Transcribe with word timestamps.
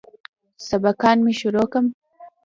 سبقان 0.67 1.17
مې 1.25 1.33
شروع 1.39 1.67
کم. 1.73 1.85